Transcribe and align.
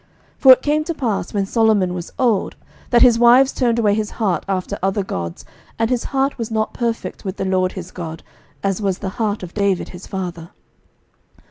11:011:004 0.37 0.39
For 0.39 0.53
it 0.53 0.61
came 0.63 0.83
to 0.85 0.93
pass, 0.95 1.31
when 1.31 1.45
Solomon 1.45 1.93
was 1.93 2.11
old, 2.17 2.55
that 2.89 3.03
his 3.03 3.19
wives 3.19 3.53
turned 3.53 3.77
away 3.77 3.93
his 3.93 4.09
heart 4.09 4.43
after 4.49 4.79
other 4.81 5.03
gods: 5.03 5.45
and 5.77 5.91
his 5.91 6.05
heart 6.05 6.39
was 6.39 6.49
not 6.49 6.73
perfect 6.73 7.23
with 7.23 7.37
the 7.37 7.45
LORD 7.45 7.73
his 7.73 7.91
God, 7.91 8.23
as 8.63 8.81
was 8.81 8.97
the 8.97 9.09
heart 9.21 9.43
of 9.43 9.53
David 9.53 9.89
his 9.89 10.07
father. 10.07 10.49